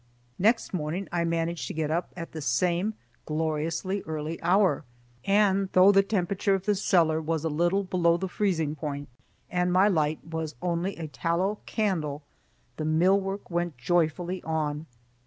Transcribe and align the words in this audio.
Next 0.39 0.73
morning 0.73 1.07
I 1.11 1.23
managed 1.25 1.67
to 1.67 1.75
get 1.75 1.91
up 1.91 2.11
at 2.17 2.31
the 2.31 2.41
same 2.41 2.95
gloriously 3.27 4.01
early 4.07 4.41
hour, 4.41 4.83
and 5.25 5.69
though 5.73 5.91
the 5.91 6.01
temperature 6.01 6.55
of 6.55 6.65
the 6.65 6.73
cellar 6.73 7.21
was 7.21 7.43
a 7.43 7.49
little 7.49 7.83
below 7.83 8.17
the 8.17 8.27
freezing 8.27 8.75
point, 8.75 9.09
and 9.51 9.71
my 9.71 9.87
light 9.87 10.25
was 10.25 10.55
only 10.59 10.95
a 10.95 11.07
tallow 11.07 11.59
candle 11.67 12.23
the 12.77 12.85
mill 12.85 13.19
work 13.21 13.51
went 13.51 13.77
joyfully 13.77 14.41
on. 14.41 14.87